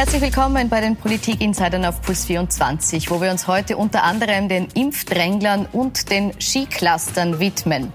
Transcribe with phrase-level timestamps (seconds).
[0.00, 4.68] Herzlich willkommen bei den Politik-Insidern auf Puls 24, wo wir uns heute unter anderem den
[4.72, 7.92] Impfdränglern und den Skiclustern widmen.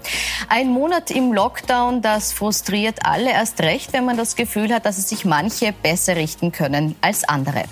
[0.48, 4.98] Ein Monat im Lockdown, das frustriert alle erst recht, wenn man das Gefühl hat, dass
[4.98, 7.64] es sich manche besser richten können als andere.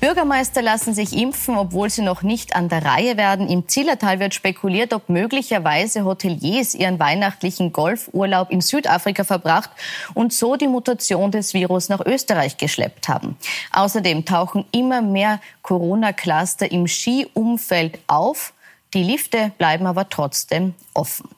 [0.00, 3.48] Bürgermeister lassen sich impfen, obwohl sie noch nicht an der Reihe werden.
[3.48, 9.70] Im Zillertal wird spekuliert, ob möglicherweise Hoteliers ihren weihnachtlichen Golfurlaub in Südafrika verbracht
[10.14, 13.36] und so die Mutation des Virus nach Österreich geschleppt haben.
[13.72, 18.53] Außerdem tauchen immer mehr Corona-Cluster im Skiumfeld auf.
[18.94, 21.28] Die Lifte bleiben aber trotzdem offen.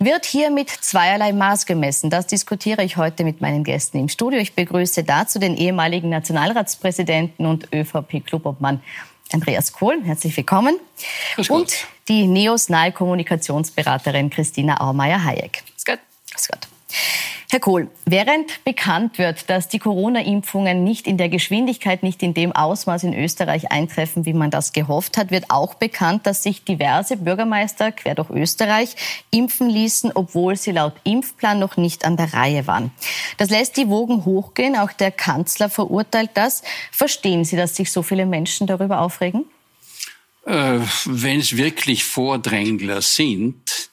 [0.00, 2.10] Wird hier mit zweierlei Maß gemessen?
[2.10, 4.40] Das diskutiere ich heute mit meinen Gästen im Studio.
[4.40, 8.82] Ich begrüße dazu den ehemaligen Nationalratspräsidenten und ÖVP-Clubobmann
[9.32, 10.02] Andreas Kohl.
[10.04, 10.78] Herzlich willkommen.
[11.48, 15.62] Und die Neos nahe Kommunikationsberaterin Christina Aumeier-Hayek.
[16.32, 16.75] Grüß Gott.
[17.48, 22.50] Herr Kohl, während bekannt wird, dass die Corona-Impfungen nicht in der Geschwindigkeit, nicht in dem
[22.50, 27.16] Ausmaß in Österreich eintreffen, wie man das gehofft hat, wird auch bekannt, dass sich diverse
[27.16, 28.96] Bürgermeister quer durch Österreich
[29.30, 32.90] impfen ließen, obwohl sie laut Impfplan noch nicht an der Reihe waren.
[33.36, 34.76] Das lässt die Wogen hochgehen.
[34.76, 36.62] Auch der Kanzler verurteilt das.
[36.90, 39.44] Verstehen Sie, dass sich so viele Menschen darüber aufregen?
[40.46, 43.90] Äh, Wenn es wirklich Vordrängler sind,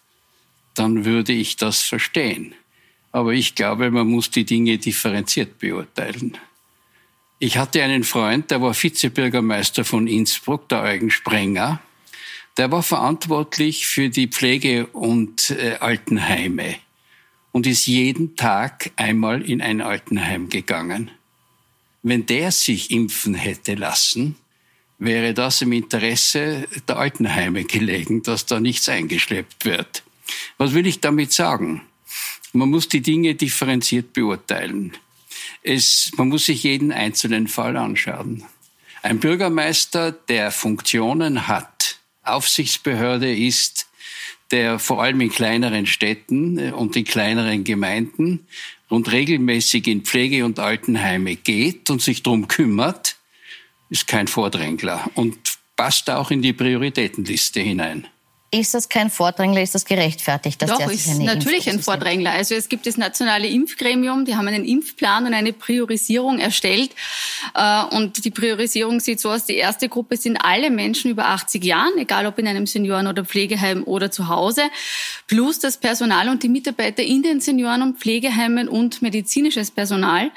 [0.73, 2.55] dann würde ich das verstehen.
[3.13, 6.37] Aber ich glaube, man muss die Dinge differenziert beurteilen.
[7.39, 11.79] Ich hatte einen Freund, der war Vizebürgermeister von Innsbruck, der Eugen Sprenger.
[12.57, 16.75] Der war verantwortlich für die Pflege- und äh, Altenheime
[17.51, 21.11] und ist jeden Tag einmal in ein Altenheim gegangen.
[22.01, 24.35] Wenn der sich impfen hätte lassen,
[24.97, 30.03] wäre das im Interesse der Altenheime gelegen, dass da nichts eingeschleppt wird.
[30.57, 31.81] Was will ich damit sagen?
[32.53, 34.93] Man muss die Dinge differenziert beurteilen.
[35.63, 38.43] Es, man muss sich jeden einzelnen Fall anschauen.
[39.01, 43.87] Ein Bürgermeister, der Funktionen hat, Aufsichtsbehörde ist,
[44.51, 48.47] der vor allem in kleineren Städten äh, und in kleineren Gemeinden
[48.87, 53.17] und regelmäßig in Pflege- und Altenheime geht und sich darum kümmert,
[53.89, 55.37] ist kein Vordrängler und
[55.75, 58.07] passt auch in die Prioritätenliste hinein.
[58.53, 59.63] Ist das kein Vordrängler?
[59.63, 60.61] Ist das gerechtfertigt?
[60.61, 62.33] Dass Doch, ist natürlich ein Vordrängler.
[62.33, 66.91] Also es gibt das nationale Impfgremium, die haben einen Impfplan und eine Priorisierung erstellt.
[67.55, 71.63] Äh, und die Priorisierung sieht so aus, die erste Gruppe sind alle Menschen über 80
[71.63, 74.61] Jahren, egal ob in einem Senioren- oder Pflegeheim oder zu Hause,
[75.25, 80.29] plus das Personal und die Mitarbeiter in den Senioren- und Pflegeheimen und medizinisches Personal.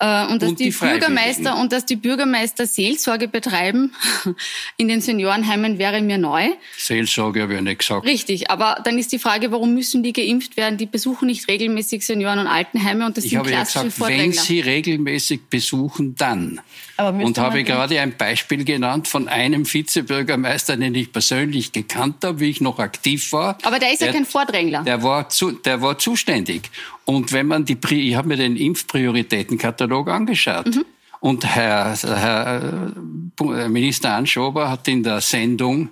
[0.00, 3.92] Äh, und dass und die, die Bürgermeister und dass die Bürgermeister Seelsorge betreiben
[4.76, 6.50] in den Seniorenheimen wäre mir neu.
[6.76, 8.06] Seelsorge habe ich nicht gesagt.
[8.06, 10.76] Richtig, aber dann ist die Frage, warum müssen die geimpft werden?
[10.76, 14.08] Die besuchen nicht regelmäßig Senioren- und Altenheime und das ich sind habe klassische ja gesagt,
[14.08, 16.60] wenn sie regelmäßig besuchen, dann.
[16.96, 22.50] und habe gerade ein Beispiel genannt von einem Vizebürgermeister, den ich persönlich gekannt habe, wie
[22.50, 23.58] ich noch aktiv war.
[23.64, 24.84] Aber der ist der, ja kein Vordrängler.
[24.84, 26.70] Der war, zu, der war zuständig.
[27.08, 30.66] Und wenn man die, ich habe mir den Impfprioritätenkatalog angeschaut.
[30.66, 30.84] Mhm.
[31.20, 32.92] Und Herr, Herr
[33.40, 35.88] äh, Minister Anschober hat in der Sendung,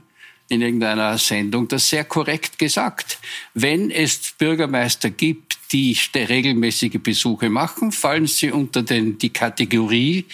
[0.51, 3.19] in irgendeiner Sendung, das sehr korrekt gesagt.
[3.55, 10.27] Wenn es Bürgermeister gibt, die regelmäßige Besuche machen, fallen sie unter den, die Kategorie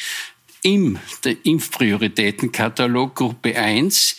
[0.62, 0.98] im
[1.44, 4.16] Impfprioritätenkatalog Gruppe 1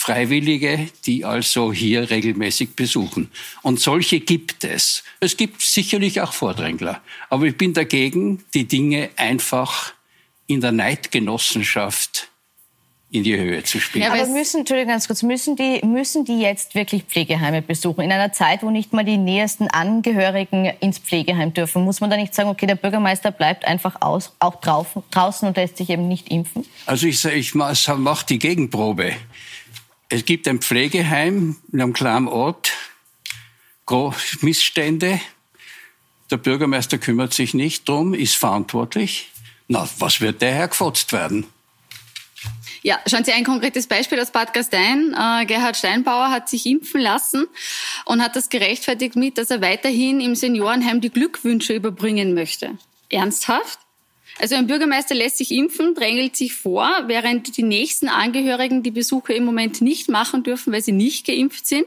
[0.00, 3.30] Freiwillige, die also hier regelmäßig besuchen.
[3.60, 5.04] Und solche gibt es.
[5.20, 7.02] Es gibt sicherlich auch Vordrängler.
[7.28, 9.92] Aber ich bin dagegen, die Dinge einfach
[10.46, 12.28] in der Neidgenossenschaft
[13.10, 14.04] in die Höhe zu spielen.
[14.04, 18.00] Ja, aber müssen, Entschuldigung, ganz kurz, müssen die, müssen die jetzt wirklich Pflegeheime besuchen?
[18.00, 22.16] In einer Zeit, wo nicht mal die nähersten Angehörigen ins Pflegeheim dürfen, muss man da
[22.16, 26.30] nicht sagen, okay, der Bürgermeister bleibt einfach aus, auch draußen und lässt sich eben nicht
[26.30, 26.64] impfen?
[26.86, 29.12] Also ich, ich mache die Gegenprobe.
[30.12, 32.72] Es gibt ein Pflegeheim in einem kleinen Ort,
[34.40, 35.20] Missstände.
[36.30, 39.30] Der Bürgermeister kümmert sich nicht drum, ist verantwortlich.
[39.68, 41.46] Na, was wird der hergefotzt werden?
[42.82, 45.14] Ja, schauen Sie ein konkretes Beispiel aus Bad Gastein.
[45.16, 47.46] Äh, Gerhard Steinbauer hat sich impfen lassen
[48.04, 52.78] und hat das gerechtfertigt mit, dass er weiterhin im Seniorenheim die Glückwünsche überbringen möchte.
[53.10, 53.78] Ernsthaft?
[54.40, 59.34] Also ein Bürgermeister lässt sich impfen, drängelt sich vor, während die nächsten Angehörigen die Besuche
[59.34, 61.86] im Moment nicht machen dürfen, weil sie nicht geimpft sind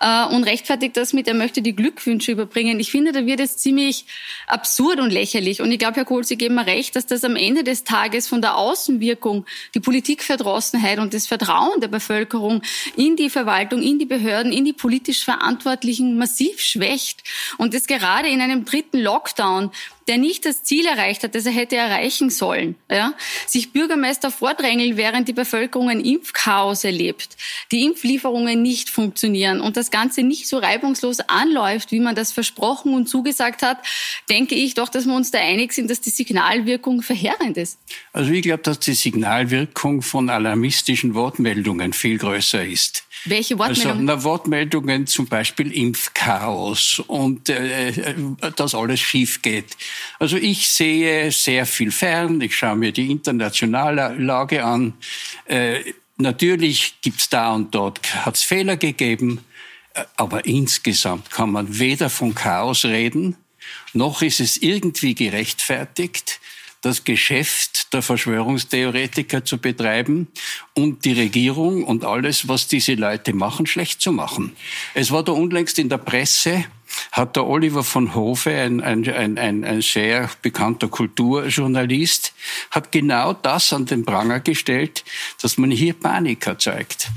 [0.00, 2.80] äh, und rechtfertigt das mit, er möchte die Glückwünsche überbringen.
[2.80, 4.06] Ich finde, da wird es ziemlich
[4.46, 5.60] absurd und lächerlich.
[5.60, 8.28] Und ich glaube, Herr Kohl, Sie geben mir recht, dass das am Ende des Tages
[8.28, 12.62] von der Außenwirkung die Politikverdrossenheit und das Vertrauen der Bevölkerung
[12.96, 17.22] in die Verwaltung, in die Behörden, in die politisch Verantwortlichen massiv schwächt.
[17.58, 19.70] Und das gerade in einem dritten Lockdown
[20.08, 23.14] der nicht das Ziel erreicht hat, das er hätte erreichen sollen, ja,
[23.46, 27.36] sich Bürgermeister vordrängeln, während die Bevölkerung ein Impfchaos erlebt,
[27.72, 32.94] die Impflieferungen nicht funktionieren und das Ganze nicht so reibungslos anläuft, wie man das versprochen
[32.94, 33.78] und zugesagt hat,
[34.28, 37.78] denke ich doch, dass wir uns da einig sind, dass die Signalwirkung verheerend ist.
[38.12, 43.06] Also ich glaube, dass die Signalwirkung von alarmistischen Wortmeldungen viel größer ist.
[43.24, 44.08] Welche Wortmeldungen?
[44.08, 48.14] Also na, Wortmeldungen zum Beispiel Impfchaos und äh, äh,
[48.54, 49.76] dass alles schief geht.
[50.18, 52.40] Also ich sehe sehr viel fern.
[52.40, 54.94] Ich schaue mir die internationale Lage an.
[55.46, 55.80] Äh,
[56.16, 59.44] natürlich gibt's da und dort hat's Fehler gegeben,
[60.16, 63.36] aber insgesamt kann man weder von Chaos reden,
[63.92, 66.40] noch ist es irgendwie gerechtfertigt,
[66.82, 70.28] das Geschäft der Verschwörungstheoretiker zu betreiben
[70.74, 74.54] und die Regierung und alles, was diese Leute machen, schlecht zu machen.
[74.94, 76.64] Es war da unlängst in der Presse
[77.12, 82.32] hat der Oliver von Hofe, ein, ein, ein, ein, sehr bekannter Kulturjournalist,
[82.70, 85.04] hat genau das an den Pranger gestellt,
[85.40, 87.08] dass man hier Panik erzeugt.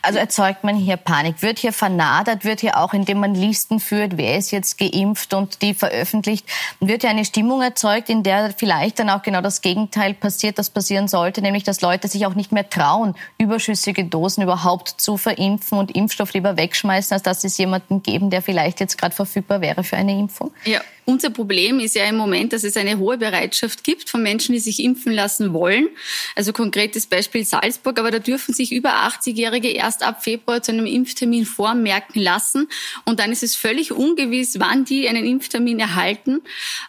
[0.00, 1.42] Also erzeugt man hier Panik?
[1.42, 2.44] Wird hier vernadert?
[2.44, 6.46] Wird hier auch, indem man Listen führt, wer ist jetzt geimpft und die veröffentlicht,
[6.80, 10.70] wird hier eine Stimmung erzeugt, in der vielleicht dann auch genau das Gegenteil passiert, das
[10.70, 15.78] passieren sollte, nämlich dass Leute sich auch nicht mehr trauen, überschüssige Dosen überhaupt zu verimpfen
[15.78, 19.84] und Impfstoff lieber wegschmeißen, als dass es jemanden geben, der vielleicht jetzt gerade verfügbar wäre
[19.84, 20.52] für eine Impfung?
[20.64, 24.52] Ja, unser Problem ist ja im Moment, dass es eine hohe Bereitschaft gibt von Menschen,
[24.52, 25.88] die sich impfen lassen wollen.
[26.36, 30.86] Also konkretes Beispiel Salzburg, aber da dürfen sich über 80-Jährige erst ab Februar zu einem
[30.86, 32.68] Impftermin vormerken lassen.
[33.04, 36.40] Und dann ist es völlig ungewiss, wann die einen Impftermin erhalten.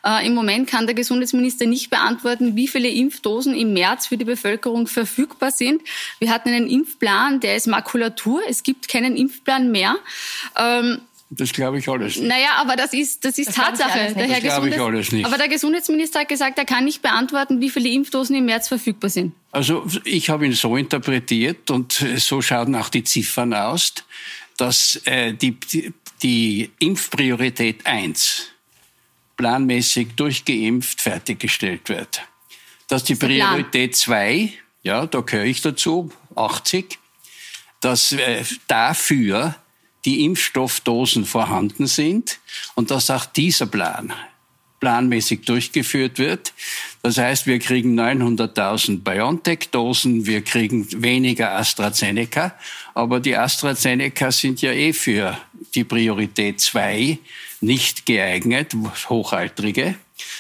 [0.06, 4.26] Äh, Im Moment kann der Gesundheitsminister nicht beantworten, wie viele Impfdosen im März für die
[4.26, 5.82] Bevölkerung verfügbar sind.
[6.20, 8.44] Wir hatten einen Impfplan, der ist Makulatur.
[8.48, 9.96] Es gibt keinen Impfplan mehr.
[10.56, 11.02] Ähm,
[11.36, 12.28] das glaube ich alles nicht.
[12.28, 14.14] Naja, aber das ist, das ist das Tatsache.
[14.16, 15.26] Das glaube ich alles nicht.
[15.26, 19.10] Aber der Gesundheitsminister hat gesagt, er kann nicht beantworten, wie viele Impfdosen im März verfügbar
[19.10, 19.34] sind.
[19.52, 23.94] Also ich habe ihn so interpretiert und so schauen auch die Ziffern aus,
[24.58, 28.50] dass äh, die, die, die Impfpriorität 1
[29.38, 32.22] planmäßig durchgeimpft fertiggestellt wird.
[32.88, 34.54] Dass die Priorität 2,
[34.84, 37.00] ja, da gehöre ich dazu, 80,
[37.82, 39.56] dass äh, dafür
[40.06, 42.40] die Impfstoffdosen vorhanden sind
[42.76, 44.14] und dass auch dieser Plan
[44.84, 46.52] planmäßig durchgeführt wird.
[47.04, 52.54] Das heißt, wir kriegen 900.000 BioNTech-Dosen, wir kriegen weniger AstraZeneca,
[52.94, 55.38] aber die AstraZeneca sind ja eh für
[55.74, 57.18] die Priorität 2
[57.62, 58.76] nicht geeignet,
[59.08, 59.96] Hochaltrige,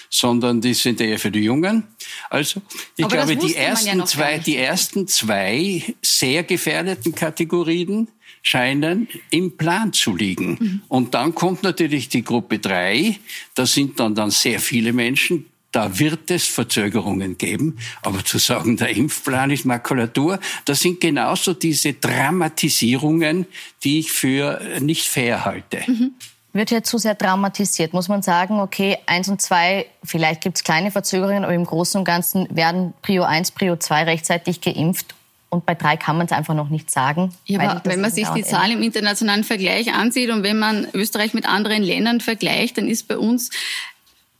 [0.09, 1.87] sondern die sind eher für die Jungen.
[2.29, 2.61] Also
[2.97, 8.09] ich aber glaube, die ersten ja zwei, die ersten zwei sehr gefährdeten Kategorien
[8.43, 10.57] scheinen im Plan zu liegen.
[10.59, 10.81] Mhm.
[10.89, 13.17] Und dann kommt natürlich die Gruppe drei.
[13.55, 15.47] Da sind dann, dann sehr viele Menschen.
[15.71, 17.79] Da wird es Verzögerungen geben.
[18.03, 23.47] Aber zu sagen, der Impfplan ist Makulatur, das sind genauso diese Dramatisierungen,
[23.83, 25.81] die ich für nicht fair halte.
[25.87, 26.11] Mhm
[26.55, 27.93] wird hier zu sehr dramatisiert.
[27.93, 31.97] Muss man sagen, okay, eins und zwei, vielleicht gibt es kleine Verzögerungen, aber im Großen
[31.97, 35.15] und Ganzen werden Prio 1, Prio 2 rechtzeitig geimpft
[35.53, 37.31] und bei drei kann man es einfach noch nicht sagen.
[37.45, 41.47] Ja, wenn man sich die Zahl im internationalen Vergleich ansieht und wenn man Österreich mit
[41.47, 43.51] anderen Ländern vergleicht, dann ist bei uns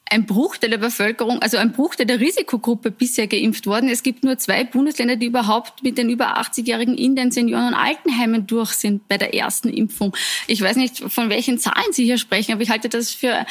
[0.10, 3.90] ein Bruchteil der Bevölkerung, also ein Bruchteil der Risikogruppe bisher geimpft worden.
[3.90, 7.74] Es gibt nur zwei Bundesländer, die überhaupt mit den über 80-Jährigen in den Senioren- und
[7.74, 10.16] Altenheimen durch sind bei der ersten Impfung.
[10.48, 13.46] Ich weiß nicht, von welchen Zahlen Sie hier sprechen, aber ich halte das für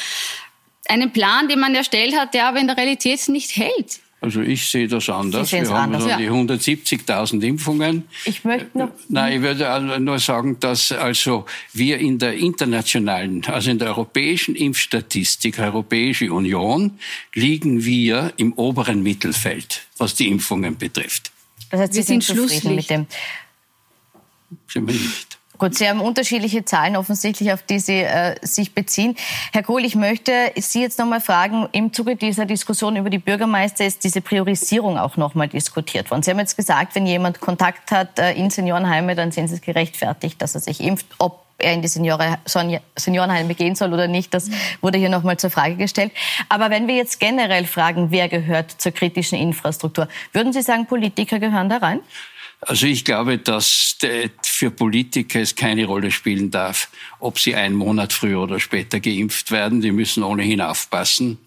[0.87, 3.99] einen Plan, den man erstellt hat, der aber in der Realität nicht hält.
[4.23, 5.51] Also ich sehe das anders.
[5.51, 6.15] Wir haben anders, ja.
[6.15, 8.07] die 170.000 Impfungen.
[8.23, 8.89] Ich möchte noch.
[9.09, 14.55] Nein, ich würde nur sagen, dass also wir in der internationalen, also in der europäischen
[14.55, 16.99] Impfstatistik, Europäische Union,
[17.33, 21.33] liegen wir im oberen Mittelfeld, was die Impfungen betrifft.
[21.69, 23.07] Das heißt, Sie wir sind, sind zufrieden mit dem.
[24.69, 25.32] Sind wir nicht.
[25.63, 29.15] Gut, Sie haben unterschiedliche Zahlen offensichtlich, auf die Sie äh, sich beziehen.
[29.53, 33.17] Herr Kohl, ich möchte Sie jetzt noch mal fragen, im Zuge dieser Diskussion über die
[33.17, 36.21] Bürgermeister ist diese Priorisierung auch noch mal diskutiert worden.
[36.21, 39.61] Sie haben jetzt gesagt, wenn jemand Kontakt hat äh, in Seniorenheime, dann sind Sie es
[39.61, 42.39] gerechtfertigt, dass er sich impft, ob er in die Seniore,
[42.97, 44.49] Seniorenheime gehen soll oder nicht, das
[44.81, 46.11] wurde hier noch mal zur Frage gestellt.
[46.49, 51.39] Aber wenn wir jetzt generell fragen, wer gehört zur kritischen Infrastruktur, würden Sie sagen, Politiker
[51.39, 52.01] gehören da rein?
[52.67, 53.97] Also ich glaube, dass
[54.43, 56.89] für Politiker es keine Rolle spielen darf,
[57.19, 59.81] ob sie einen Monat früher oder später geimpft werden.
[59.81, 61.37] Die müssen ohnehin aufpassen.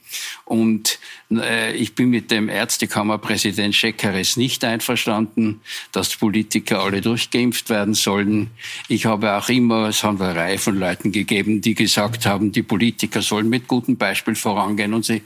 [0.44, 0.99] Und
[1.30, 5.61] äh, ich bin mit dem Ärztekammerpräsident Scheckeres nicht einverstanden,
[5.92, 8.50] dass Politiker alle durchgeimpft werden sollen.
[8.88, 12.62] Ich habe auch immer, es haben eine Reihe von Leuten gegeben, die gesagt haben, die
[12.62, 15.23] Politiker sollen mit gutem Beispiel vorangehen und sie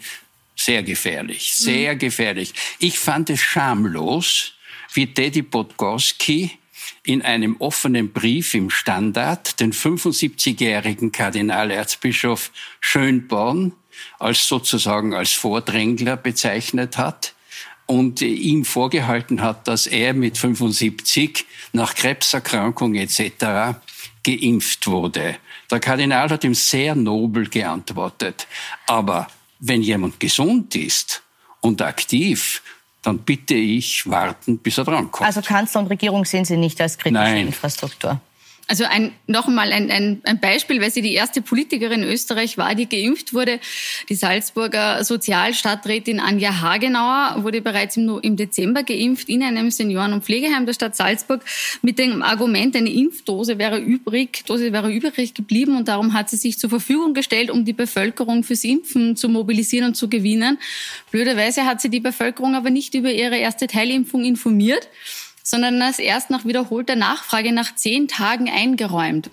[0.57, 1.99] sehr gefährlich, sehr mhm.
[1.99, 2.55] gefährlich.
[2.79, 4.55] Ich fand es schamlos,
[4.95, 6.59] wie Teddy Podgorski
[7.03, 13.73] in einem offenen Brief im Standard den 75-jährigen Kardinalerzbischof Schönborn
[14.19, 17.35] als sozusagen als Vordrängler bezeichnet hat
[17.87, 23.81] und ihm vorgehalten hat, dass er mit 75 nach Krebserkrankung etc.
[24.23, 25.37] geimpft wurde.
[25.71, 28.47] Der Kardinal hat ihm sehr nobel geantwortet.
[28.87, 29.29] Aber
[29.59, 31.23] wenn jemand gesund ist
[31.61, 32.63] und aktiv,
[33.03, 35.27] dann bitte ich warten, bis er drankommt.
[35.27, 37.47] Also Kanzler und Regierung sehen Sie nicht als kritische Nein.
[37.47, 38.21] Infrastruktur?
[38.71, 42.57] Also ein, noch einmal ein, ein, ein Beispiel, weil sie die erste Politikerin in Österreich
[42.57, 43.59] war, die geimpft wurde.
[44.09, 50.25] Die Salzburger Sozialstadträtin Anja Hagenauer wurde bereits im, im Dezember geimpft in einem Senioren- und
[50.25, 51.45] Pflegeheim der Stadt Salzburg
[51.83, 56.37] mit dem Argument, eine Impfdose wäre übrig, Dose wäre übrig geblieben und darum hat sie
[56.37, 60.59] sich zur Verfügung gestellt, um die Bevölkerung fürs Impfen zu mobilisieren und zu gewinnen.
[61.11, 64.87] Blöderweise hat sie die Bevölkerung aber nicht über ihre erste Teilimpfung informiert
[65.51, 69.29] sondern das erst nach wiederholter Nachfrage nach zehn Tagen eingeräumt.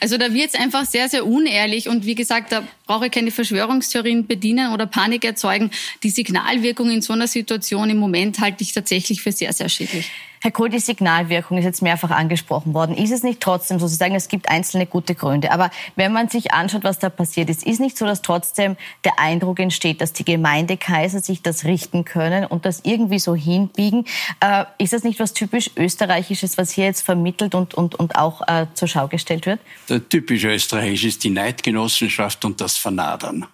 [0.00, 3.30] Also da wird es einfach sehr, sehr unehrlich und wie gesagt, da brauche ich keine
[3.30, 5.70] Verschwörungstheorien bedienen oder Panik erzeugen.
[6.02, 10.10] Die Signalwirkung in so einer Situation im Moment halte ich tatsächlich für sehr, sehr schädlich.
[10.42, 12.96] Herr Kohl, die Signalwirkung ist jetzt mehrfach angesprochen worden.
[12.96, 16.30] Ist es nicht trotzdem so, Sie sagen, es gibt einzelne gute Gründe, aber wenn man
[16.30, 20.14] sich anschaut, was da passiert ist, ist nicht so, dass trotzdem der Eindruck entsteht, dass
[20.14, 24.06] die Gemeindekaiser sich das richten können und das irgendwie so hinbiegen?
[24.40, 28.40] Äh, ist das nicht was typisch Österreichisches, was hier jetzt vermittelt und, und, und auch
[28.48, 29.60] äh, zur Schau gestellt wird?
[29.88, 33.46] Der typisch Österreichisch ist die Neidgenossenschaft und das Vernadern.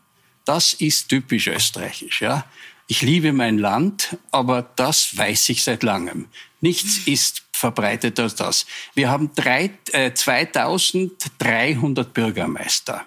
[0.44, 2.44] Das ist typisch österreichisch, ja.
[2.86, 6.26] Ich liebe mein Land, aber das weiß ich seit langem.
[6.60, 8.66] Nichts ist verbreiteter als das.
[8.94, 13.04] Wir haben drei, äh, 2300 Bürgermeister.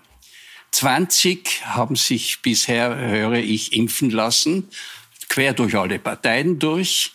[0.71, 4.69] 20 haben sich bisher, höre ich, impfen lassen,
[5.29, 7.13] quer durch alle Parteien durch.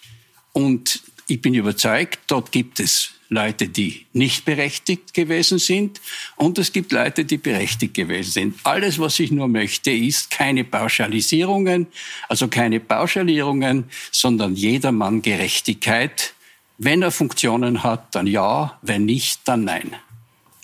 [0.52, 6.00] Und ich bin überzeugt, dort gibt es Leute, die nicht berechtigt gewesen sind
[6.36, 8.56] und es gibt Leute, die berechtigt gewesen sind.
[8.64, 11.86] Alles, was ich nur möchte, ist keine Pauschalisierungen,
[12.28, 16.34] also keine Pauschalierungen, sondern jedermann Gerechtigkeit.
[16.78, 19.96] Wenn er Funktionen hat, dann ja, wenn nicht, dann nein.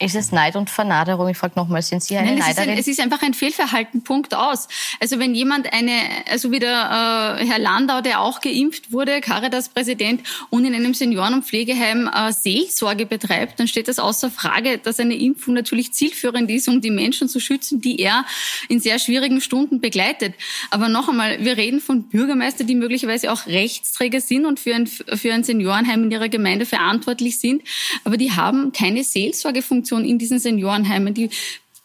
[0.00, 1.28] Ist es Neid und Vernaderung?
[1.28, 2.48] Ich frage nochmal, sind Sie eine Nein, Neiderin?
[2.48, 4.66] Es ist, ein, es ist einfach ein Fehlverhalten, Punkt aus.
[4.98, 5.92] Also wenn jemand eine,
[6.26, 11.34] also wie der äh, Herr Landau, der auch geimpft wurde, Caritas-Präsident und in einem Senioren-
[11.34, 16.50] und Pflegeheim äh, Seelsorge betreibt, dann steht das außer Frage, dass eine Impfung natürlich zielführend
[16.50, 18.24] ist, um die Menschen zu schützen, die er
[18.70, 20.32] in sehr schwierigen Stunden begleitet.
[20.70, 24.86] Aber noch einmal, wir reden von Bürgermeistern, die möglicherweise auch Rechtsträger sind und für ein,
[24.86, 27.60] für ein Seniorenheim in ihrer Gemeinde verantwortlich sind,
[28.04, 31.14] aber die haben keine Seelsorgefunktion Situation in diesen Seniorenheimen.
[31.14, 31.30] Die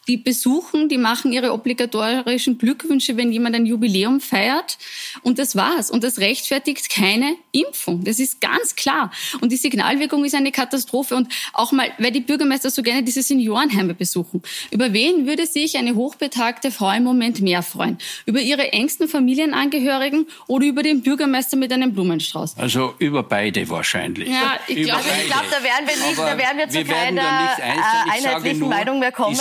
[0.08, 4.78] die besuchen, die machen ihre obligatorischen Glückwünsche, wenn jemand ein Jubiläum feiert.
[5.24, 5.90] Und das war's.
[5.90, 8.04] Und das rechtfertigt keine Impfung.
[8.04, 9.12] Das ist ganz klar.
[9.42, 11.16] Und die Signalwirkung ist eine Katastrophe.
[11.16, 14.42] Und auch mal, weil die Bürgermeister so gerne diese Seniorenheime besuchen.
[14.72, 17.98] Über wen würde sich eine hochbetagte Frau im Moment mehr freuen?
[18.26, 22.58] Über ihre engsten Familienangehörigen oder über den Bürgermeister mit einem Blumenstrauß?
[22.58, 24.30] Also über beide wahrscheinlich.
[24.30, 27.22] Ja, ich glaube, glaub, da werden wir nicht, da werden wir zu keiner
[27.58, 29.36] äh, einheitlichen Meinung mehr kommen.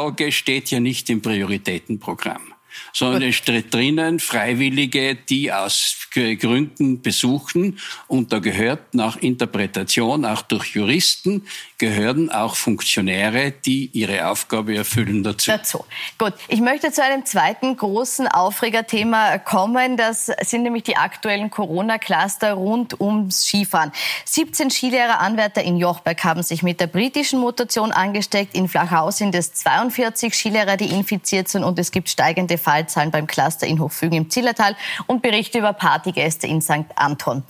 [0.00, 2.54] Seelsorge steht ja nicht im Prioritätenprogramm
[2.92, 7.78] sondern es steht drinnen Freiwillige, die aus Gründen besuchen.
[8.06, 11.46] Und da gehört nach Interpretation, auch durch Juristen,
[11.80, 15.50] gehören auch Funktionäre, die ihre Aufgabe erfüllen dazu.
[15.50, 15.84] Dazu.
[16.18, 16.34] Gut.
[16.46, 19.96] Ich möchte zu einem zweiten großen Aufregerthema kommen.
[19.96, 23.92] Das sind nämlich die aktuellen Corona-Cluster rund ums Skifahren.
[24.26, 28.54] 17 Skilehrer-Anwärter in Jochberg haben sich mit der britischen Mutation angesteckt.
[28.54, 33.26] In Flachau sind es 42 Skilehrer, die infiziert sind und es gibt steigende Fallzahlen beim
[33.26, 36.84] Cluster in Hochfügen im Zillertal und Berichte über Partygäste in St.
[36.94, 37.42] Anton.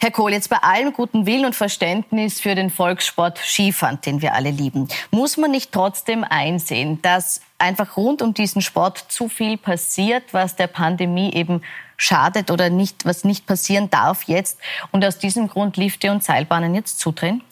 [0.00, 3.38] Herr Kohl, jetzt bei allem guten Willen und Verständnis für den Volkssport
[3.70, 8.62] Skifahren, den wir alle lieben, muss man nicht trotzdem einsehen, dass einfach rund um diesen
[8.62, 11.62] Sport zu viel passiert, was der Pandemie eben
[11.96, 14.58] schadet oder nicht, was nicht passieren darf jetzt
[14.90, 17.42] und aus diesem Grund Lifte und Seilbahnen jetzt zudrehen?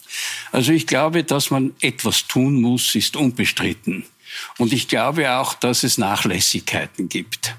[0.53, 4.05] Also ich glaube, dass man etwas tun muss, ist unbestritten.
[4.57, 7.55] Und ich glaube auch, dass es Nachlässigkeiten gibt.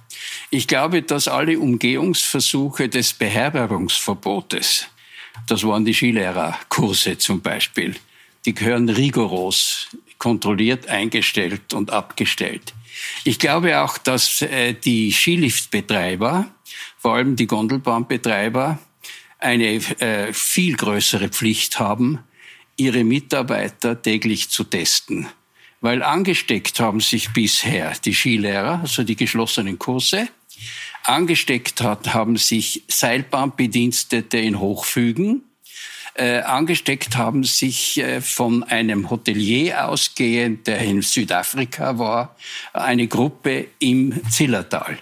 [0.49, 4.87] Ich glaube, dass alle Umgehungsversuche des Beherbergungsverbotes,
[5.47, 7.95] das waren die Skilehrerkurse zum Beispiel,
[8.45, 12.73] die gehören rigoros kontrolliert eingestellt und abgestellt.
[13.23, 16.51] Ich glaube auch, dass äh, die Skiliftbetreiber,
[16.97, 18.79] vor allem die Gondelbahnbetreiber,
[19.37, 22.19] eine äh, viel größere Pflicht haben,
[22.75, 25.27] ihre Mitarbeiter täglich zu testen
[25.81, 30.27] weil angesteckt haben sich bisher die Skilehrer, also die geschlossenen Kurse,
[31.05, 35.43] Angesteckt hat, haben sich Seilbahnbedienstete in Hochfügen.
[36.19, 42.35] Äh, angesteckt haben sich äh, von einem Hotelier ausgehend, der in Südafrika war,
[42.73, 44.97] eine Gruppe im Zillertal.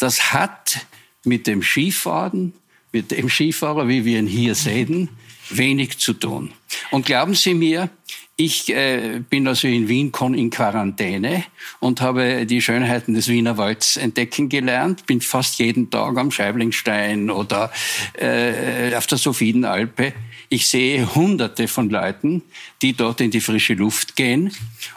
[0.00, 0.84] Das hat
[1.24, 2.54] mit dem Skifahren,
[2.90, 5.10] mit dem Skifahrer, wie wir ihn hier sehen,
[5.48, 6.50] wenig zu tun.
[6.90, 7.88] Und glauben Sie mir,
[8.40, 11.44] ich äh, bin also in Wien in Quarantäne
[11.78, 15.06] und habe die Schönheiten des Wiener Walds entdecken gelernt.
[15.06, 17.72] Bin fast jeden Tag am Scheiblingstein oder
[18.14, 20.12] äh, auf der Sophienalpe.
[20.50, 22.42] Ich sehe Hunderte von Leuten,
[22.80, 24.52] die dort in die frische Luft gehen.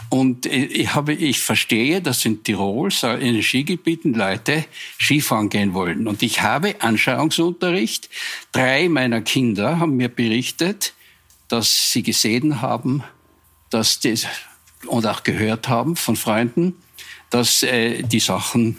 [0.10, 4.66] Und äh, ich, habe, ich verstehe, dass in Tirol, in den Skigebieten Leute
[5.00, 6.08] Skifahren gehen wollen.
[6.08, 8.10] Und ich habe Anschauungsunterricht.
[8.52, 10.94] Drei meiner Kinder haben mir berichtet,
[11.50, 13.04] dass sie gesehen haben,
[13.70, 14.16] dass die,
[14.86, 16.76] und auch gehört haben von Freunden,
[17.30, 18.78] dass äh, die Sachen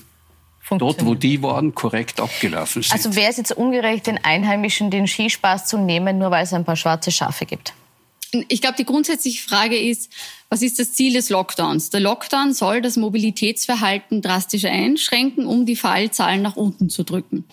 [0.78, 2.92] dort, wo die waren, korrekt abgelaufen sind.
[2.92, 6.64] Also wäre es jetzt ungerecht, den Einheimischen den Skispaß zu nehmen, nur weil es ein
[6.64, 7.74] paar schwarze Schafe gibt?
[8.48, 10.10] Ich glaube, die grundsätzliche Frage ist,
[10.48, 11.90] was ist das Ziel des Lockdowns?
[11.90, 17.44] Der Lockdown soll das Mobilitätsverhalten drastisch einschränken, um die Fallzahlen nach unten zu drücken.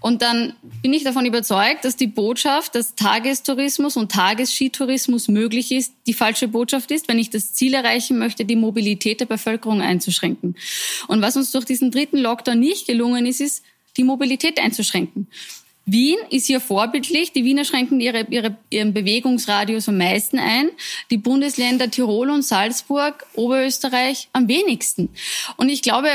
[0.00, 5.94] Und dann bin ich davon überzeugt, dass die Botschaft, dass Tagestourismus und Tagesskitourismus möglich ist,
[6.06, 10.56] die falsche Botschaft ist, wenn ich das Ziel erreichen möchte, die Mobilität der Bevölkerung einzuschränken.
[11.08, 13.64] Und was uns durch diesen dritten Lockdown nicht gelungen ist, ist,
[13.96, 15.28] die Mobilität einzuschränken.
[15.86, 17.32] Wien ist hier vorbildlich.
[17.32, 20.70] Die Wiener schränken ihre, ihre, ihren Bewegungsradius am meisten ein.
[21.10, 25.10] Die Bundesländer Tirol und Salzburg, Oberösterreich am wenigsten.
[25.56, 26.08] Und ich glaube,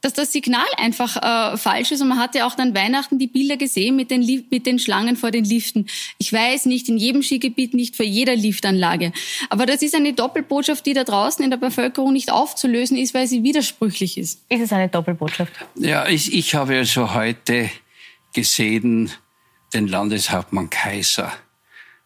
[0.00, 2.00] dass das Signal einfach äh, falsch ist.
[2.00, 5.16] Und man hat ja auch dann Weihnachten die Bilder gesehen mit den, mit den Schlangen
[5.16, 5.86] vor den Liften.
[6.18, 9.12] Ich weiß nicht, in jedem Skigebiet, nicht vor jeder Liftanlage.
[9.50, 13.26] Aber das ist eine Doppelbotschaft, die da draußen in der Bevölkerung nicht aufzulösen ist, weil
[13.26, 14.40] sie widersprüchlich ist.
[14.48, 15.52] Ist es eine Doppelbotschaft?
[15.76, 17.70] Ja, ich, ich habe also heute
[18.32, 19.10] gesehen
[19.72, 21.32] den Landeshauptmann Kaiser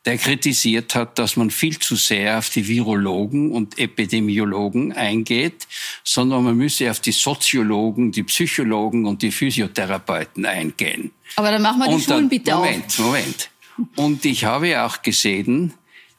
[0.05, 5.67] der kritisiert hat, dass man viel zu sehr auf die Virologen und Epidemiologen eingeht,
[6.03, 11.13] sondern man müsse auf die Soziologen, die Psychologen und die Physiotherapeuten eingehen.
[11.37, 12.99] Aber dann machen wir die und Schulen dann, bitte Moment, auf.
[12.99, 13.97] Moment, Moment.
[13.97, 15.73] Und ich habe auch gesehen,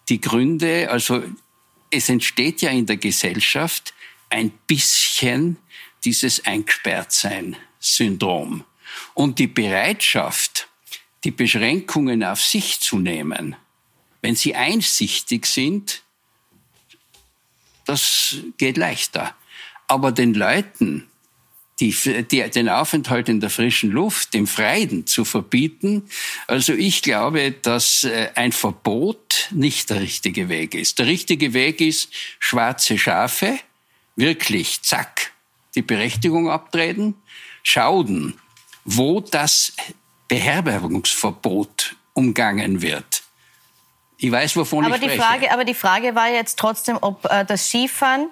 [0.09, 1.21] die Gründe, also
[1.91, 3.93] es entsteht ja in der Gesellschaft
[4.29, 5.57] ein bisschen
[6.03, 8.63] dieses Eingesperrtsein-Syndrom.
[9.13, 10.67] Und die Bereitschaft,
[11.23, 13.55] die Beschränkungen auf sich zu nehmen,
[14.21, 16.01] wenn Sie einsichtig sind,
[17.85, 19.35] das geht leichter.
[19.87, 21.07] Aber den Leuten,
[21.79, 21.95] die,
[22.31, 26.03] die, den Aufenthalt in der frischen Luft, im Freien zu verbieten.
[26.47, 30.99] Also ich glaube, dass äh, ein Verbot nicht der richtige Weg ist.
[30.99, 33.59] Der richtige Weg ist schwarze Schafe,
[34.15, 35.33] wirklich, zack,
[35.75, 37.15] die Berechtigung abtreten,
[37.61, 38.39] schauen,
[38.85, 39.73] wo das
[40.27, 43.23] Beherbergungsverbot umgangen wird.
[44.17, 45.21] Ich weiß, wovon aber ich die spreche.
[45.21, 48.29] Frage, aber die Frage war jetzt trotzdem, ob äh, das Skifahren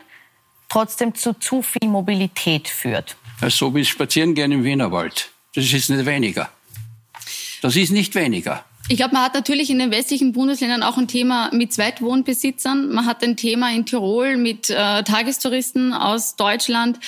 [0.70, 3.18] trotzdem zu zu viel Mobilität führt.
[3.48, 5.32] So wie Spazierengehen im Wienerwald.
[5.54, 6.50] Das ist nicht weniger.
[7.62, 8.64] Das ist nicht weniger.
[8.90, 12.90] Ich glaube, man hat natürlich in den westlichen Bundesländern auch ein Thema mit Zweitwohnbesitzern.
[12.90, 17.00] Man hat ein Thema in Tirol mit äh, Tagestouristen aus Deutschland.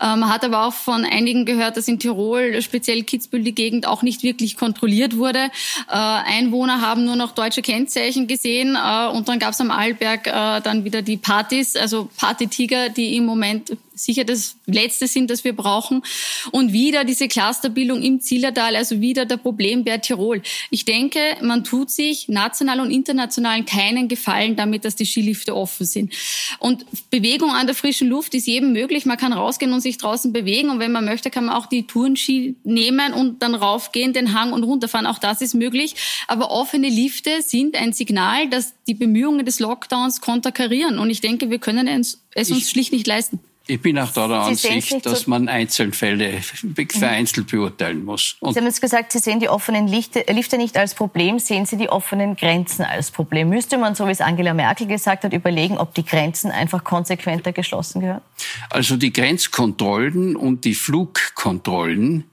[0.00, 3.84] Äh, man hat aber auch von einigen gehört, dass in Tirol, speziell Kitzbühel, die Gegend
[3.84, 5.50] auch nicht wirklich kontrolliert wurde.
[5.88, 10.28] Äh, Einwohner haben nur noch deutsche Kennzeichen gesehen äh, und dann gab es am Arlberg
[10.28, 15.44] äh, dann wieder die Partys, also Partytiger, die im Moment sicher das Letzte sind, das
[15.44, 16.02] wir brauchen.
[16.50, 20.42] Und wieder diese Clusterbildung im Zillertal, also wieder der Problembär Tirol.
[20.70, 25.86] Ich denke, man tut sich national und international keinen Gefallen damit, dass die Skilifte offen
[25.86, 26.12] sind.
[26.58, 29.06] Und Bewegung an der frischen Luft ist jedem möglich.
[29.06, 30.70] Man kann rausgehen und sich draußen bewegen.
[30.70, 34.52] Und wenn man möchte, kann man auch die Tourenski nehmen und dann raufgehen, den Hang
[34.52, 35.06] und runterfahren.
[35.06, 35.94] Auch das ist möglich.
[36.26, 40.98] Aber offene Lifte sind ein Signal, dass die Bemühungen des Lockdowns konterkarieren.
[40.98, 43.40] Und ich denke, wir können es uns ich schlicht nicht leisten.
[43.66, 46.42] Ich bin auch da der Ansicht, dass man Einzelfälle
[46.90, 48.36] vereinzelt beurteilen muss.
[48.40, 51.78] Und Sie haben jetzt gesagt, Sie sehen die offenen Lifte nicht als Problem, sehen Sie
[51.78, 53.48] die offenen Grenzen als Problem.
[53.48, 57.52] Müsste man, so wie es Angela Merkel gesagt hat, überlegen, ob die Grenzen einfach konsequenter
[57.52, 58.20] geschlossen gehören?
[58.68, 62.24] Also die Grenzkontrollen und die Flugkontrollen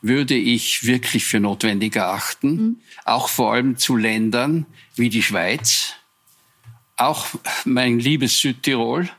[0.00, 2.76] würde ich wirklich für notwendig erachten, mhm.
[3.04, 5.94] auch vor allem zu Ländern wie die Schweiz,
[6.96, 7.26] auch
[7.66, 9.10] mein liebes Südtirol,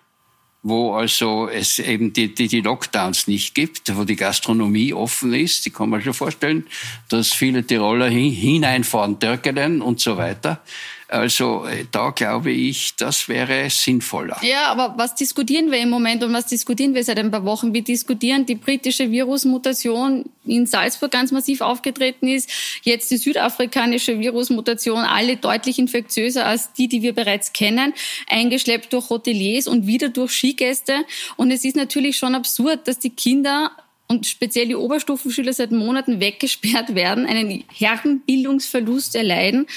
[0.61, 5.65] wo also es eben die, die, die Lockdowns nicht gibt, wo die Gastronomie offen ist.
[5.65, 6.67] Die kann man schon vorstellen,
[7.07, 10.61] dass viele Tiroler hin, hineinfahren, Türkelen und so weiter.
[11.09, 14.37] Also äh, da glaube ich, das wäre sinnvoller.
[14.43, 17.73] Ja, aber was diskutieren wir im Moment und was diskutieren wir seit ein paar Wochen?
[17.73, 22.49] Wir diskutieren die britische Virusmutation in Salzburg ganz massiv aufgetreten ist,
[22.83, 27.93] jetzt die südafrikanische Virusmutation, alle deutlich infektiöser als die, die wir bereits kennen,
[28.29, 31.05] eingeschleppt durch Hoteliers und wieder durch Skigäste.
[31.37, 33.71] Und es ist natürlich schon absurd, dass die Kinder
[34.11, 39.67] und speziell die Oberstufenschüler seit Monaten weggesperrt werden, einen herben Bildungsverlust erleiden,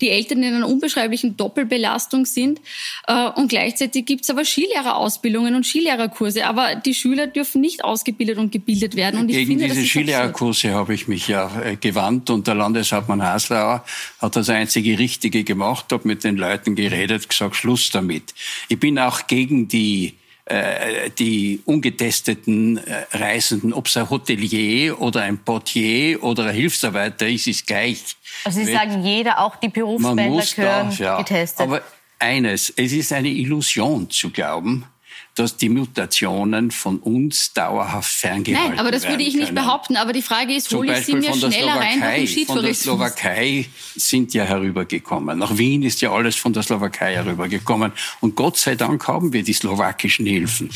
[0.00, 2.62] die Eltern in einer unbeschreiblichen Doppelbelastung sind.
[3.06, 6.46] Äh, und gleichzeitig gibt es aber Skilehrerausbildungen und Skilehrerkurse.
[6.46, 9.20] Aber die Schüler dürfen nicht ausgebildet und gebildet werden.
[9.20, 13.84] Und Gegen finde, diese Skilehrerkurse habe ich mich ja äh, gewandt und der Landeshauptmann Haslauer
[14.20, 18.32] hat das einzige Richtige gemacht, hat mit den Leuten geredet, gesagt, Schluss damit.
[18.70, 20.14] Ich bin auch gegen die
[21.18, 27.46] die ungetesteten äh, Reisenden, ob es ein Hotelier oder ein Portier oder ein Hilfsarbeiter ist,
[27.46, 28.16] ist gleich.
[28.44, 31.18] Also Sie sagen, jeder, auch die Berufsbänder gehören da, ja.
[31.18, 31.60] getestet.
[31.60, 31.82] Aber
[32.18, 34.84] eines, es ist eine Illusion zu glauben,
[35.34, 39.54] dass die Mutationen von uns dauerhaft ferngehalten werden Nein, aber das würde ich nicht können.
[39.54, 39.96] behaupten.
[39.96, 42.56] Aber die Frage ist, hole ich sie mir schneller rein durch den Skitourismus?
[42.56, 45.38] Von der Slowakei sind ja herübergekommen.
[45.38, 47.92] Nach Wien ist ja alles von der Slowakei herübergekommen.
[48.20, 50.70] Und Gott sei Dank haben wir die slowakischen Hilfen.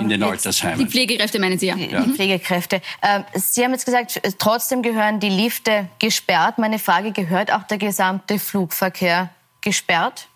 [0.00, 0.80] in den ähm, Altersheimen.
[0.80, 1.76] Die Pflegekräfte meinen Sie ja.
[1.76, 2.02] ja.
[2.02, 2.82] Die Pflegekräfte.
[3.02, 6.58] Ähm, sie haben jetzt gesagt, trotzdem gehören die Lifte gesperrt.
[6.58, 10.26] Meine Frage, gehört auch der gesamte Flugverkehr gesperrt?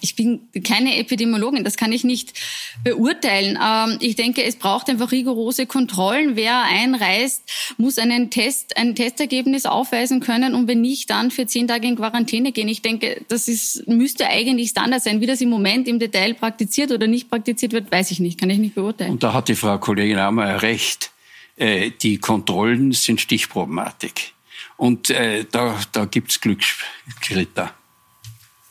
[0.00, 2.32] Ich bin keine Epidemiologin, das kann ich nicht
[2.82, 3.58] beurteilen.
[3.62, 6.34] Ähm, ich denke, es braucht einfach rigorose Kontrollen.
[6.34, 7.42] Wer einreist,
[7.76, 11.96] muss einen Test, ein Testergebnis aufweisen können und wenn nicht, dann für zehn Tage in
[11.96, 12.68] Quarantäne gehen.
[12.68, 15.20] Ich denke, das ist, müsste eigentlich Standard sein.
[15.20, 18.50] Wie das im Moment im Detail praktiziert oder nicht praktiziert wird, weiß ich nicht, kann
[18.50, 19.12] ich nicht beurteilen.
[19.12, 21.12] Und da hat die Frau Kollegin Ammer recht.
[21.56, 24.32] Äh, die Kontrollen sind Stichproblematik.
[24.76, 27.70] Und äh, da, da gibt's Glücksschritte.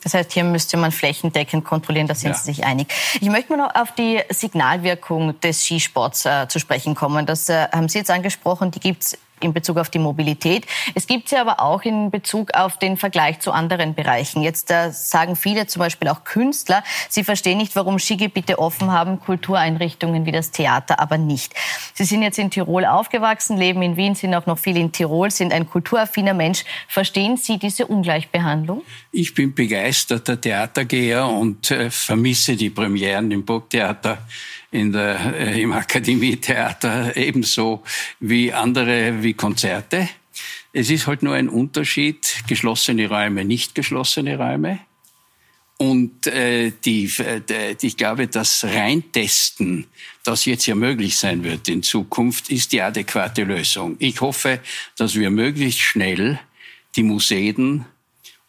[0.08, 2.38] Das heißt, hier müsste man flächendeckend kontrollieren, da sind ja.
[2.38, 2.88] Sie sich einig.
[3.20, 7.26] Ich möchte mal noch auf die Signalwirkung des Skisports äh, zu sprechen kommen.
[7.26, 10.66] Das äh, haben Sie jetzt angesprochen, die gibt es in Bezug auf die Mobilität.
[10.96, 14.42] Es gibt sie aber auch in Bezug auf den Vergleich zu anderen Bereichen.
[14.42, 19.20] Jetzt äh, sagen viele, zum Beispiel auch Künstler, sie verstehen nicht, warum Skigebiete offen haben,
[19.20, 21.54] Kultureinrichtungen wie das Theater aber nicht.
[21.94, 25.32] Sie sind jetzt in Tirol aufgewachsen, leben in Wien, sind auch noch viel in Tirol,
[25.32, 26.64] sind ein kulturaffiner Mensch.
[26.88, 28.84] Verstehen Sie diese Ungleichbehandlung?
[29.12, 34.20] Ich bin begeisterter Theatergeher und äh, vermisse die Premieren im Burgtheater
[34.72, 37.84] in der, äh, im Akademietheater ebenso
[38.20, 40.10] wie andere, wie Konzerte.
[40.74, 44.80] Es ist halt nur ein Unterschied, geschlossene Räume, nicht geschlossene Räume.
[45.78, 49.86] Und äh, die, äh, ich glaube, das Reintesten,
[50.24, 53.96] das jetzt ja möglich sein wird in Zukunft, ist die adäquate Lösung.
[54.00, 54.60] Ich hoffe,
[54.98, 56.40] dass wir möglichst schnell
[56.96, 57.86] die Museen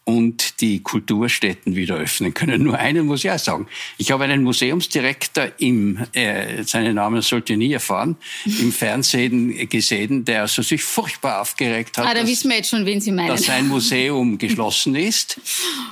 [0.08, 2.62] und die Kulturstätten wieder öffnen können.
[2.62, 3.66] Nur einen muss ich auch sagen.
[3.98, 8.16] Ich habe einen Museumsdirektor im, äh, seinen Namen sollte nie erfahren,
[8.46, 12.06] im Fernsehen gesehen, der also sich furchtbar aufgeregt hat.
[12.06, 13.28] Ah, da dass, wissen wir jetzt schon, wen Sie meinen.
[13.28, 15.38] Dass sein Museum geschlossen ist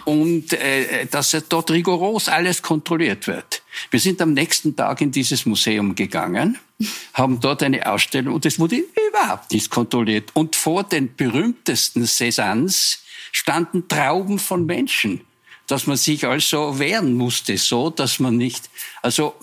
[0.07, 3.61] und äh, dass dort rigoros alles kontrolliert wird.
[3.91, 6.57] Wir sind am nächsten Tag in dieses Museum gegangen,
[7.13, 10.31] haben dort eine Ausstellung und es wurde überhaupt nicht kontrolliert.
[10.33, 13.01] Und vor den berühmtesten Cézannes
[13.33, 15.23] standen Trauben von Menschen,
[15.67, 18.71] dass man sich also wehren musste, so dass man nicht,
[19.03, 19.35] also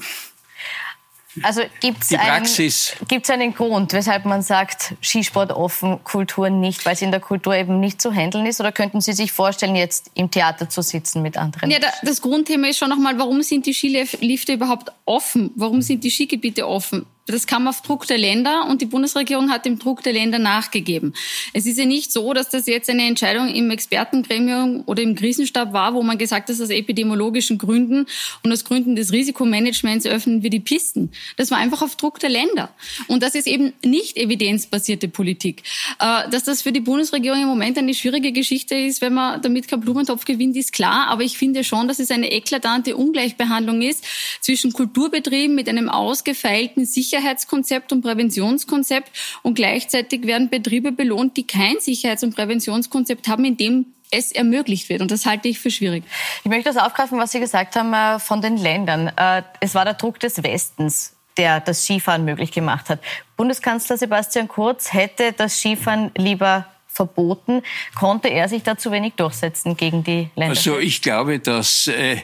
[1.42, 7.02] also gibt es einen, einen Grund, weshalb man sagt, Skisport offen, Kultur nicht, weil es
[7.02, 8.60] in der Kultur eben nicht zu handeln ist?
[8.60, 11.72] Oder könnten Sie sich vorstellen, jetzt im Theater zu sitzen mit anderen?
[11.72, 15.52] Ja, das Grundthema ist schon nochmal, warum sind die Skilifte überhaupt offen?
[15.56, 17.06] Warum sind die Skigebiete offen?
[17.26, 21.14] Das kam auf Druck der Länder und die Bundesregierung hat dem Druck der Länder nachgegeben.
[21.54, 25.72] Es ist ja nicht so, dass das jetzt eine Entscheidung im Expertengremium oder im Krisenstab
[25.72, 28.08] war, wo man gesagt hat, aus epidemiologischen Gründen
[28.44, 31.12] und aus Gründen des Risikomanagements öffnen wir die Pisten.
[31.38, 32.74] Das war einfach auf Druck der Länder.
[33.08, 35.64] Und das ist eben nicht evidenzbasierte Politik.
[36.00, 39.70] Äh, dass das für die Bundesregierung im Moment eine schwierige Geschichte ist, wenn man damit
[39.70, 41.08] keinen Blumentopf gewinnt, ist klar.
[41.08, 44.04] Aber ich finde schon, dass es eine eklatante Ungleichbehandlung ist
[44.42, 49.12] zwischen Kulturbetrieben mit einem ausgefeilten Sicherheitskonzept und Präventionskonzept
[49.44, 54.90] und gleichzeitig werden Betriebe belohnt, die kein Sicherheits- und Präventionskonzept haben, in dem es ermöglicht
[54.90, 55.02] wird.
[55.02, 56.04] Und das halte ich für schwierig.
[56.44, 59.12] Ich möchte das aufgreifen, was Sie gesagt haben äh, von den Ländern.
[59.16, 63.00] Äh, es war der Druck des Westens, der das Skifahren möglich gemacht hat.
[63.38, 67.64] Bundeskanzler Sebastian Kurz hätte das Skifahren lieber verboten.
[67.96, 70.56] Konnte er sich da zu wenig durchsetzen gegen die Länder?
[70.56, 72.18] Also ich glaube, dass äh,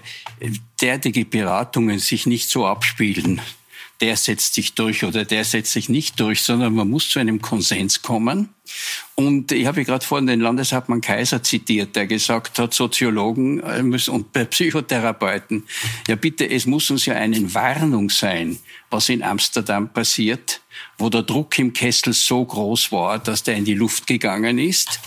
[0.80, 3.42] derartige Beratungen sich nicht so abspielen
[4.02, 7.42] der setzt sich durch oder der setzt sich nicht durch, sondern man muss zu einem
[7.42, 8.50] Konsens kommen.
[9.16, 14.12] Und ich habe gerade vorhin den Landeshauptmann Kaiser zitiert, der gesagt hat, Soziologen äh, müssen,
[14.12, 15.64] und Psychotherapeuten,
[16.08, 18.60] ja bitte, es muss uns ja eine Warnung sein,
[18.90, 20.62] was in Amsterdam passiert,
[20.98, 25.00] wo der Druck im Kessel so groß war, dass der in die Luft gegangen ist.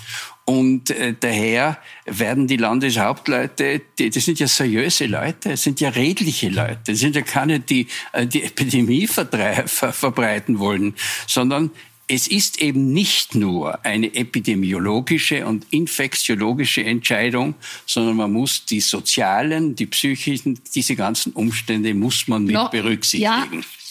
[0.45, 5.91] Und äh, daher werden die Landeshauptleute, die, das sind ja seriöse Leute, das sind ja
[5.91, 9.27] redliche Leute, das sind ja keine, die äh, die Epidemie ver
[9.67, 10.95] verbreiten wollen,
[11.29, 11.71] sondern
[12.09, 17.55] es ist eben nicht nur eine epidemiologische und infektiologische Entscheidung,
[17.87, 23.61] sondern man muss die sozialen, die psychischen, diese ganzen Umstände muss man mit no, berücksichtigen.
[23.61, 23.82] Ja.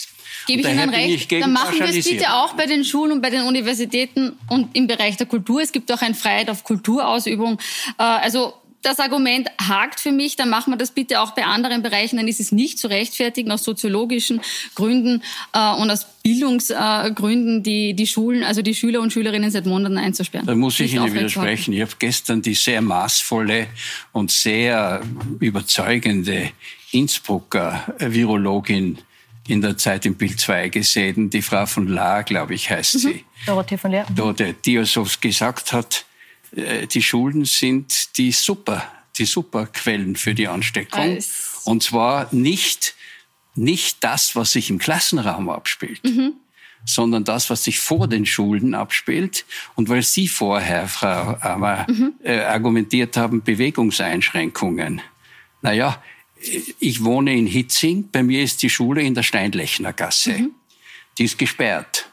[0.48, 1.32] Gebe ich Ihnen recht.
[1.32, 4.88] Dann machen wir es bitte auch bei den Schulen und bei den Universitäten und im
[4.88, 5.62] Bereich der Kultur.
[5.62, 7.60] Es gibt auch ein Freiheit auf Kulturausübung.
[7.98, 11.82] Äh, also das Argument hakt für mich, dann machen wir das bitte auch bei anderen
[11.82, 14.42] Bereichen, dann ist es nicht zu rechtfertigen aus soziologischen
[14.76, 15.22] Gründen
[15.54, 20.48] äh, und aus Bildungsgründen, die, die Schulen, also die Schüler und Schülerinnen seit Monaten einzusperren.
[20.48, 21.74] Da muss ich Ihnen widersprechen.
[21.74, 23.68] Ich habe gestern die sehr maßvolle
[24.12, 25.02] und sehr
[25.40, 26.52] überzeugende
[26.92, 28.98] Innsbrucker Virologin
[29.48, 33.00] in der Zeit im Bild 2 gesehen, die Frau von Lahr, glaube ich, heißt mhm.
[33.00, 33.26] sie.
[33.46, 34.06] Dorothee von Lahr.
[34.14, 36.06] Dorothee, die also gesagt hat,
[36.56, 41.00] äh, die Schulen sind die super, die Superquellen für die Ansteckung.
[41.00, 42.96] Als Und zwar nicht,
[43.56, 46.04] nicht das, was sich im Klassenraum abspielt.
[46.04, 46.34] Mhm
[46.86, 49.46] sondern das, was sich vor den Schulen abspielt.
[49.76, 52.14] Und weil Sie vorher, Frau Ammer, mhm.
[52.24, 55.02] äh, argumentiert haben, Bewegungseinschränkungen.
[55.62, 56.02] Naja,
[56.80, 60.32] ich wohne in Hitzing, bei mir ist die Schule in der Steinlechner Gasse.
[60.32, 60.52] Mhm.
[61.18, 62.08] Die ist gesperrt.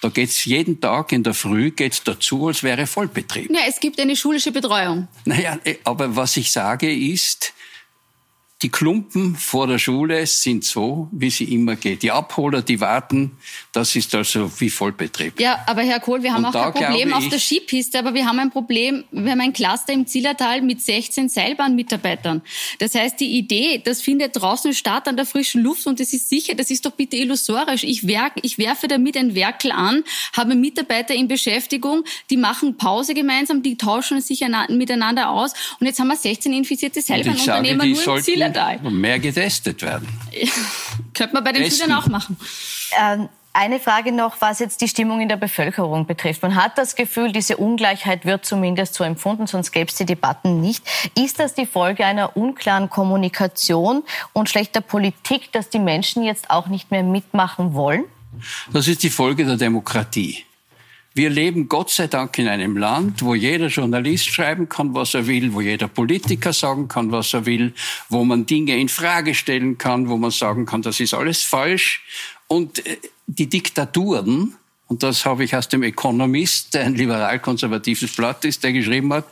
[0.00, 3.50] Da geht's jeden Tag in der Früh geht's dazu, als wäre Vollbetrieb.
[3.52, 5.06] Ja, es gibt eine schulische Betreuung.
[5.24, 7.52] Naja, äh, aber was ich sage ist,
[8.62, 12.02] die Klumpen vor der Schule sind so, wie sie immer geht.
[12.02, 13.32] Die Abholer, die warten,
[13.72, 15.40] das ist also wie Vollbetrieb.
[15.40, 18.24] Ja, aber Herr Kohl, wir haben Und auch kein Problem auf der Skipiste, aber wir
[18.24, 22.42] haben ein Problem, wir haben ein Cluster im Zillertal mit 16 Seilbahnmitarbeitern.
[22.78, 26.28] Das heißt, die Idee, das findet draußen statt an der frischen Luft und das ist
[26.28, 27.82] sicher, das ist doch bitte illusorisch.
[27.82, 30.04] Ich, werk, ich werfe damit ein Werkel an,
[30.36, 35.98] habe Mitarbeiter in Beschäftigung, die machen Pause gemeinsam, die tauschen sich miteinander aus und jetzt
[35.98, 38.51] haben wir 16 infizierte Seilbahnunternehmer nur im Zillertal.
[38.52, 38.78] Skandal.
[38.90, 40.08] Mehr getestet werden.
[41.14, 41.86] Könnte man bei den Testen.
[41.86, 42.36] Schülern auch machen.
[42.98, 46.42] Ähm, eine Frage noch, was jetzt die Stimmung in der Bevölkerung betrifft.
[46.42, 50.60] Man hat das Gefühl, diese Ungleichheit wird zumindest so empfunden, sonst gäbe es die Debatten
[50.60, 50.82] nicht.
[51.18, 56.68] Ist das die Folge einer unklaren Kommunikation und schlechter Politik, dass die Menschen jetzt auch
[56.68, 58.04] nicht mehr mitmachen wollen?
[58.72, 60.46] Das ist die Folge der Demokratie.
[61.14, 65.26] Wir leben Gott sei Dank in einem Land, wo jeder Journalist schreiben kann, was er
[65.26, 67.74] will, wo jeder Politiker sagen kann, was er will,
[68.08, 72.02] wo man Dinge in Frage stellen kann, wo man sagen kann, das ist alles falsch.
[72.48, 72.96] Und äh,
[73.26, 74.54] die Diktaturen,
[74.88, 79.24] und das habe ich aus dem Economist, der ein liberal-konservatives Blatt ist, der geschrieben hat,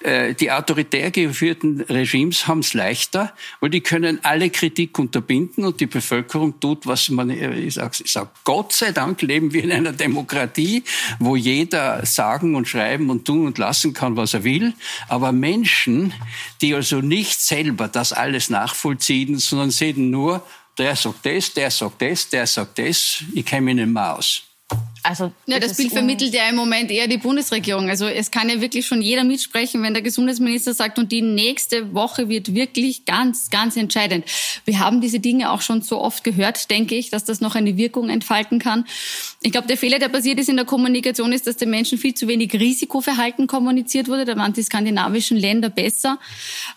[0.00, 5.78] äh, die autoritär geführten Regimes haben es leichter, weil die können alle Kritik unterbinden und
[5.78, 9.62] die Bevölkerung tut, was man, äh, ich sage, ich sag, Gott sei Dank leben wir
[9.62, 10.82] in einer Demokratie,
[11.20, 14.74] wo jeder sagen und schreiben und tun und lassen kann, was er will.
[15.08, 16.12] Aber Menschen,
[16.60, 20.44] die also nicht selber das alles nachvollziehen, sondern sehen nur,
[20.76, 24.42] der sagt das, der sagt das, der sagt das, ich kenne mich nicht mehr aus.
[25.06, 27.90] Also ja, das Bild vermittelt ja im Moment eher die Bundesregierung.
[27.90, 31.92] Also es kann ja wirklich schon jeder mitsprechen, wenn der Gesundheitsminister sagt, und die nächste
[31.92, 34.24] Woche wird wirklich ganz, ganz entscheidend.
[34.64, 37.76] Wir haben diese Dinge auch schon so oft gehört, denke ich, dass das noch eine
[37.76, 38.86] Wirkung entfalten kann.
[39.42, 42.14] Ich glaube, der Fehler, der passiert ist in der Kommunikation, ist, dass den Menschen viel
[42.14, 44.24] zu wenig Risikoverhalten kommuniziert wurde.
[44.24, 46.18] Da waren die skandinavischen Länder besser.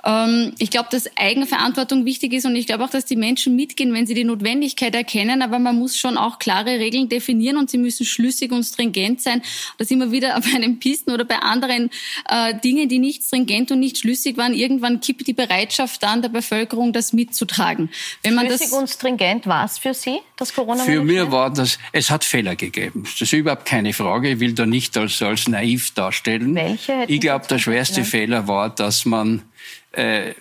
[0.03, 3.93] Ähm, ich glaube, dass Eigenverantwortung wichtig ist und ich glaube auch, dass die Menschen mitgehen,
[3.93, 5.41] wenn sie die Notwendigkeit erkennen.
[5.41, 9.41] Aber man muss schon auch klare Regeln definieren und sie müssen schlüssig und stringent sein.
[9.77, 11.89] Da sind wir wieder bei den Pisten oder bei anderen
[12.29, 14.53] äh, Dingen, die nicht stringent und nicht schlüssig waren.
[14.53, 17.89] Irgendwann kippt die Bereitschaft dann der Bevölkerung, das mitzutragen.
[18.23, 21.51] Wenn man schlüssig das und stringent war es für Sie, das corona Für mich war
[21.51, 23.03] das, es hat Fehler gegeben.
[23.03, 24.31] Das ist überhaupt keine Frage.
[24.31, 26.55] Ich will da nicht als, als naiv darstellen.
[26.55, 27.05] Welche?
[27.07, 29.43] Ich glaube, der schwerste Fehler war, dass man
[29.91, 30.33] äh,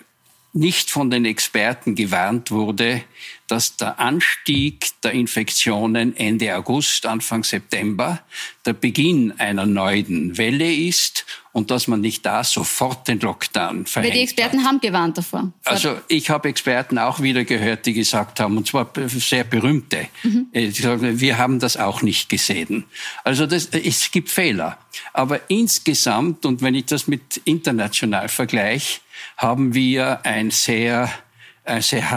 [0.53, 3.03] nicht von den Experten gewarnt wurde,
[3.47, 8.19] dass der Anstieg der Infektionen Ende August, Anfang September
[8.65, 14.13] der Beginn einer neuen Welle ist und dass man nicht da sofort den Lockdown verhängt
[14.13, 14.67] Weil die Experten hat.
[14.67, 15.51] haben gewarnt davor.
[15.63, 20.47] Also ich habe Experten auch wieder gehört, die gesagt haben, und zwar sehr berühmte, mhm.
[20.51, 22.83] Äh, die sagen, wir haben das auch nicht gesehen.
[23.23, 24.77] Also das, es gibt Fehler.
[25.13, 28.99] Aber insgesamt, und wenn ich das mit international vergleiche,
[29.37, 31.09] haben wir ein sehr,
[31.63, 32.11] ein sehr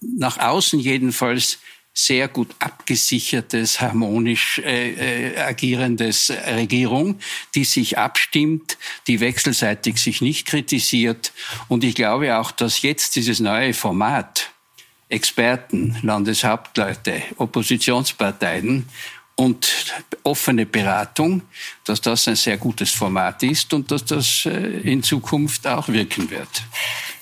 [0.00, 1.58] nach außen jedenfalls
[1.98, 7.18] sehr gut abgesichertes, harmonisch äh, äh, agierendes Regierung,
[7.56, 11.32] die sich abstimmt, die wechselseitig sich nicht kritisiert.
[11.66, 14.52] Und ich glaube auch, dass jetzt dieses neue Format
[15.08, 18.86] Experten, Landeshauptleute, Oppositionsparteien
[19.34, 21.42] und offene Beratung,
[21.84, 26.30] dass das ein sehr gutes Format ist und dass das äh, in Zukunft auch wirken
[26.30, 26.62] wird.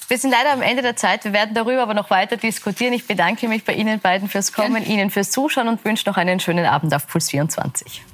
[0.08, 1.24] Wir sind leider am Ende der Zeit.
[1.24, 2.92] Wir werden darüber aber noch weiter diskutieren.
[2.92, 6.38] Ich bedanke mich bei Ihnen beiden fürs Kommen, Ihnen fürs Zuschauen und wünsche noch einen
[6.38, 8.04] schönen Abend auf Puls 24.